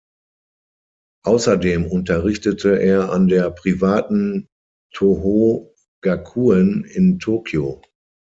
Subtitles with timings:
[1.25, 4.47] Außerdem unterrichtete er an der privaten
[4.95, 5.69] Tōhō
[6.01, 7.83] Gakuen in Tokio.